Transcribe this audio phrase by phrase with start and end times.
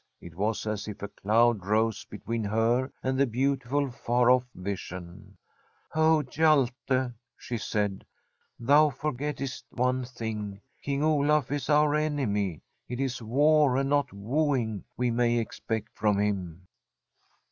[0.19, 5.37] It was as if a cloud rose between her and the beautiful far off vision.
[5.63, 10.59] * Oh, Hjalte/ she said, * thou forgettest one thing.
[10.81, 12.63] King Olaf is our enemy.
[12.89, 16.65] It is war and not wooing we may expect from him.'